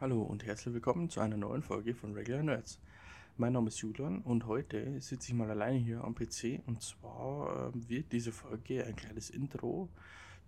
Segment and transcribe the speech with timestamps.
[0.00, 2.80] Hallo und herzlich willkommen zu einer neuen Folge von Regular Nerds.
[3.36, 7.68] Mein Name ist Julian und heute sitze ich mal alleine hier am PC und zwar
[7.68, 9.90] äh, wird diese Folge ein kleines Intro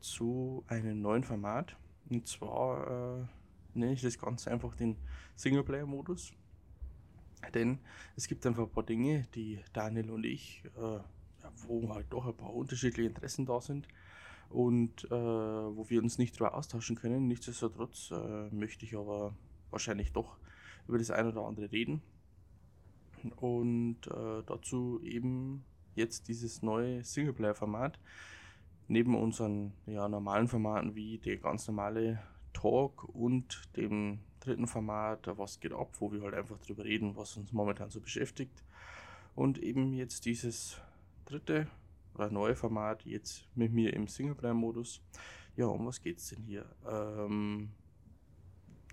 [0.01, 1.77] zu einem neuen Format
[2.09, 4.97] und zwar äh, nenne ich das Ganze einfach den
[5.37, 6.33] Singleplayer-Modus.
[7.53, 7.79] Denn
[8.17, 10.99] es gibt einfach ein paar Dinge, die Daniel und ich, äh,
[11.67, 13.87] wo halt doch ein paar unterschiedliche Interessen da sind
[14.53, 17.27] und äh, wo wir uns nicht darüber austauschen können.
[17.27, 19.35] Nichtsdestotrotz äh, möchte ich aber
[19.71, 20.37] wahrscheinlich doch
[20.87, 22.03] über das ein oder andere reden.
[23.37, 27.99] Und äh, dazu eben jetzt dieses neue Singleplayer-Format.
[28.89, 32.23] Neben unseren ja, normalen Formaten wie der ganz normale
[32.53, 37.37] Talk und dem dritten Format, was geht ab, wo wir halt einfach darüber reden, was
[37.37, 38.65] uns momentan so beschäftigt.
[39.35, 40.79] Und eben jetzt dieses
[41.25, 41.69] dritte
[42.15, 45.03] oder neue Format jetzt mit mir im Singleplayer-Modus.
[45.57, 46.67] Ja, um was geht es denn hier?
[46.87, 47.71] Ähm,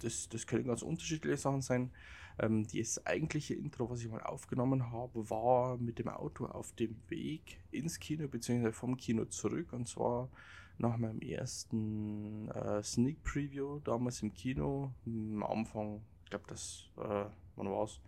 [0.02, 1.92] das, das können ganz unterschiedliche Sachen sein.
[2.38, 6.96] Ähm, das eigentliche Intro, was ich mal aufgenommen habe, war mit dem Auto auf dem
[7.10, 9.74] Weg ins Kino, beziehungsweise vom Kino zurück.
[9.74, 10.30] Und zwar
[10.78, 14.94] nach meinem ersten äh, Sneak Preview damals im Kino.
[15.06, 18.00] Am Anfang, ich glaube, das, äh, wann war es?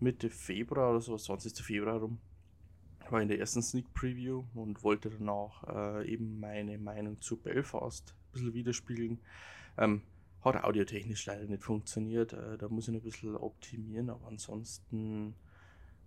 [0.00, 1.58] Mitte Februar oder so, 20.
[1.64, 2.18] Februar rum
[3.12, 5.64] war in der ersten Sneak Preview und wollte danach
[6.02, 9.20] äh, eben meine Meinung zu Belfast ein bisschen widerspiegeln.
[9.76, 10.02] Ähm,
[10.40, 15.34] hat audiotechnisch leider nicht funktioniert, äh, da muss ich noch ein bisschen optimieren, aber ansonsten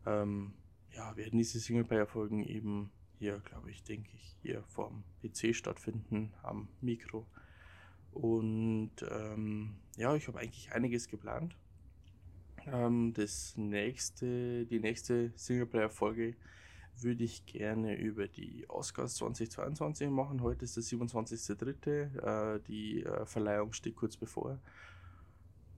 [0.05, 0.53] ähm,
[0.93, 6.67] ja, werden diese Singleplayer-Folgen eben hier, glaube ich, denke ich, hier vorm PC stattfinden, am
[6.81, 7.27] Mikro.
[8.11, 11.55] Und ähm, ja, ich habe eigentlich einiges geplant.
[12.65, 16.35] Ähm, das nächste, die nächste Singleplayer-Folge
[17.03, 20.41] würde ich gerne über die Oscars 2022 machen.
[20.41, 22.55] Heute ist der 27.03.
[22.55, 24.59] Äh, die äh, Verleihung steht kurz bevor.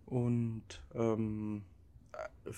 [0.06, 1.64] Und ähm,
[2.14, 2.52] äh,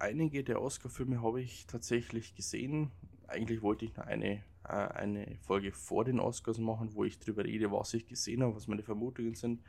[0.00, 2.90] einige der Oscar-Filme habe ich tatsächlich gesehen.
[3.28, 7.70] Eigentlich wollte ich nur eine, eine Folge vor den Oscars machen, wo ich darüber rede,
[7.72, 9.62] was ich gesehen habe, was meine Vermutungen sind.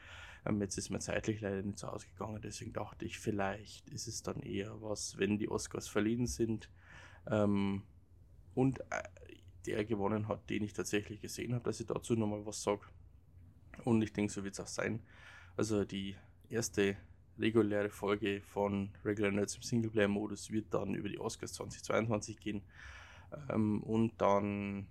[0.46, 4.22] Ähm, jetzt ist mir zeitlich leider nicht so ausgegangen, deswegen dachte ich, vielleicht ist es
[4.22, 6.70] dann eher was, wenn die Oscars verliehen sind.
[7.30, 7.84] Ähm,
[8.58, 9.04] und äh,
[9.68, 12.82] der gewonnen hat, den ich tatsächlich gesehen habe, dass ich dazu nochmal was sage.
[13.84, 15.00] Und ich denke, so wird es auch sein.
[15.56, 16.16] Also die
[16.50, 16.98] erste
[17.38, 22.64] reguläre Folge von Regular Nerds im Singleplayer-Modus wird dann über die Oscars 2022 gehen.
[23.50, 24.88] Ähm, und dann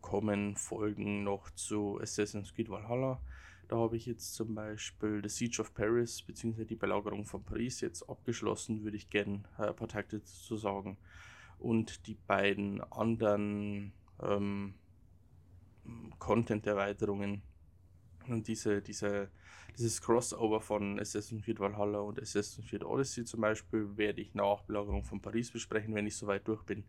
[0.00, 3.20] kommen Folgen noch zu Assassin's Creed Valhalla.
[3.68, 6.64] Da habe ich jetzt zum Beispiel The Siege of Paris bzw.
[6.64, 10.96] die Belagerung von Paris jetzt abgeschlossen, würde ich gerne äh, ein paar Takte zu sagen
[11.60, 14.74] und die beiden anderen ähm,
[16.18, 17.42] Content-Erweiterungen.
[18.28, 19.28] Und diese, diese,
[19.76, 24.62] dieses Crossover von Assassin's Creed Valhalla und Assassin's Creed Odyssey zum Beispiel werde ich nach
[24.62, 26.84] Belagerung von Paris besprechen, wenn ich soweit durch bin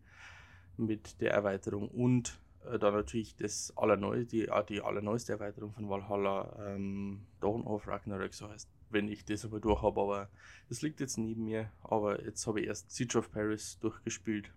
[0.76, 1.88] mit der Erweiterung.
[1.88, 2.38] Und
[2.70, 7.86] äh, dann natürlich das allerneueste, die, äh, die allerneueste Erweiterung von Valhalla, ähm, Dawn of
[7.86, 10.28] Ragnarök, so heißt, wenn ich das aber durch habe, aber
[10.68, 14.52] das liegt jetzt neben mir, aber jetzt habe ich erst Siege of Paris durchgespielt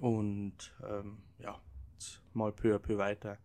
[0.00, 1.60] und ähm, ja,
[2.34, 3.38] mal peu à peu weiter.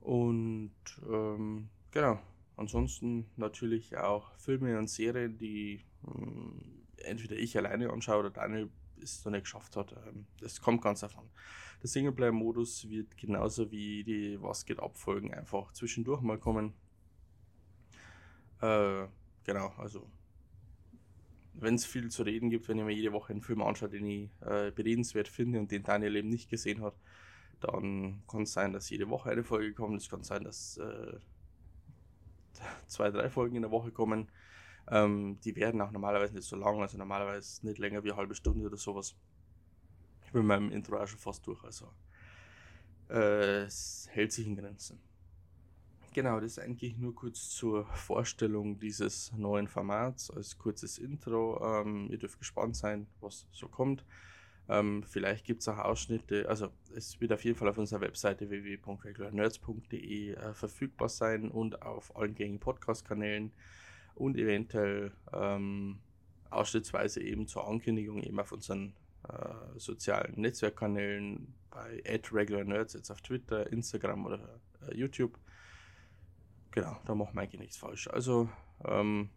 [0.00, 0.74] Und
[1.08, 2.20] ähm, genau,
[2.56, 8.70] ansonsten natürlich auch Filme und Serien, die ähm, entweder ich alleine anschaue oder Daniel
[9.00, 9.92] es noch nicht geschafft hat.
[10.06, 11.28] Ähm, das kommt ganz davon.
[11.82, 16.74] Der Singleplayer-Modus wird genauso wie die Was geht abfolgen einfach zwischendurch mal kommen.
[18.60, 19.06] Äh,
[19.44, 20.10] genau, also
[21.64, 24.06] wenn es viel zu reden gibt, wenn ich mir jede Woche einen Film anschaue, den
[24.06, 26.94] ich äh, beredenswert finde und den Daniel eben nicht gesehen hat,
[27.60, 30.00] dann kann es sein, dass jede Woche eine Folge kommt.
[30.00, 31.18] Es kann sein, dass äh,
[32.86, 34.30] zwei, drei Folgen in der Woche kommen.
[34.90, 38.34] Ähm, die werden auch normalerweise nicht so lang, also normalerweise nicht länger wie eine halbe
[38.34, 39.16] Stunde oder sowas.
[40.26, 41.88] Ich bin mit meinem Intro auch schon fast durch, also
[43.08, 45.00] äh, es hält sich in Grenzen.
[46.14, 51.60] Genau, das ist eigentlich nur kurz zur Vorstellung dieses neuen Formats als kurzes Intro.
[51.60, 54.04] Ähm, ihr dürft gespannt sein, was so kommt.
[54.68, 58.48] Ähm, vielleicht gibt es auch Ausschnitte, also es wird auf jeden Fall auf unserer Webseite
[58.48, 63.50] www.regularnerds.de äh, verfügbar sein und auf allen gängigen Podcast-Kanälen
[64.14, 65.98] und eventuell ähm,
[66.48, 68.94] ausschnittsweise eben zur Ankündigung eben auf unseren
[69.28, 72.00] äh, sozialen Netzwerkkanälen bei
[72.32, 75.36] @regularnerds jetzt auf Twitter, Instagram oder äh, YouTube
[76.74, 78.08] Genau, da machen wir eigentlich nichts falsch.
[78.08, 78.48] Also,
[78.84, 79.30] ähm,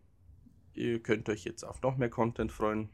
[0.73, 2.89] ihr könnt euch jetzt auf noch mehr Content freuen.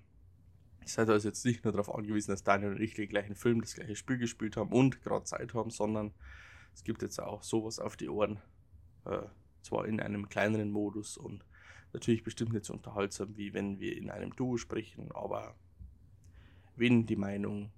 [0.82, 3.62] Ihr seid also jetzt nicht nur darauf angewiesen, dass Daniel und ich den gleichen Film,
[3.62, 6.14] das gleiche Spiel gespielt haben und gerade Zeit haben, sondern
[6.74, 8.42] es gibt jetzt auch sowas auf die Ohren.
[9.06, 9.24] Äh,
[9.62, 11.46] zwar in einem kleineren Modus und
[11.94, 15.56] Natürlich bestimmt nicht so unterhaltsam, wie wenn wir in einem Duo sprechen, aber
[16.76, 17.72] wen die Meinung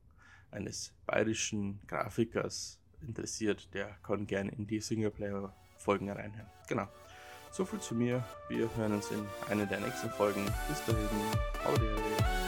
[0.52, 4.80] eines bayerischen Grafikers interessiert, der kann gerne in die
[5.86, 6.50] Singleplayer-Folgen reinhören.
[6.68, 6.88] Genau.
[7.52, 8.24] So viel zu mir.
[8.50, 10.46] Wir hören uns in einer der nächsten Folgen.
[10.68, 11.08] Bis dahin.
[11.64, 12.45] Hau.